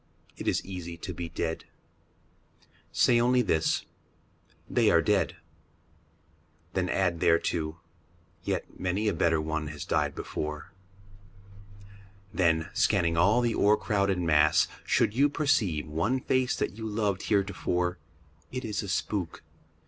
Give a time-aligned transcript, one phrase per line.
[0.35, 1.65] It is easy to be dead.
[2.91, 3.85] Say only this,"
[4.75, 5.35] They are dead."
[6.73, 7.79] Then add thereto,"
[8.43, 10.73] Yet many a better one has died before."
[12.33, 17.99] Then, scanning all the o'ercrowded mass, should you Perceive one face that you loved heretofore,
[18.51, 19.43] It is a spook.